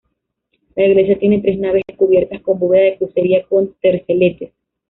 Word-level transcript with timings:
La 0.75 0.85
iglesia 0.87 1.19
tiene 1.19 1.41
tres 1.41 1.59
naves 1.59 1.83
cubiertas 1.95 2.41
con 2.41 2.57
bóveda 2.57 2.85
de 2.85 2.97
crucería 2.97 3.45
con 3.45 3.75
terceletes. 3.79 4.51